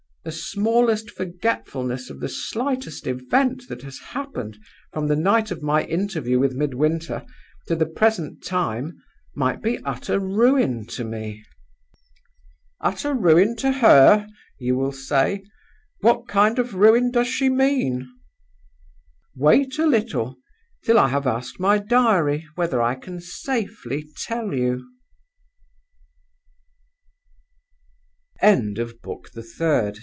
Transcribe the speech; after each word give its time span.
The 0.23 0.31
smallest 0.31 1.09
forgetfulness 1.09 2.11
of 2.11 2.19
the 2.19 2.29
slightest 2.29 3.07
event 3.07 3.63
that 3.69 3.81
has 3.81 3.97
happened 3.97 4.59
from 4.93 5.07
the 5.07 5.15
night 5.15 5.49
of 5.49 5.63
my 5.63 5.83
interview 5.85 6.37
with 6.37 6.53
Midwinter 6.53 7.25
to 7.65 7.75
the 7.75 7.87
present 7.87 8.43
time 8.43 9.01
might 9.35 9.63
be 9.63 9.79
utter 9.79 10.19
ruin 10.19 10.85
to 10.91 11.03
me. 11.03 11.43
"'Utter 12.81 13.15
ruin 13.15 13.55
to 13.55 13.71
her!' 13.71 14.27
you 14.59 14.75
will 14.75 14.91
say. 14.91 15.43
'What 16.01 16.27
kind 16.27 16.59
of 16.59 16.75
ruin 16.75 17.09
does 17.09 17.27
she 17.27 17.49
mean?' 17.49 18.07
"Wait 19.35 19.79
a 19.79 19.87
little, 19.87 20.35
till 20.85 20.99
I 20.99 21.07
have 21.07 21.25
asked 21.25 21.59
my 21.59 21.79
diary 21.79 22.45
whether 22.53 22.79
I 22.79 22.93
can 22.93 23.19
safely 23.21 24.05
tell 24.17 24.53
you." 24.53 24.87
X. 28.43 28.61
MISS 28.77 28.93
GWILT'S 29.01 29.57
DIARY. 29.57 29.91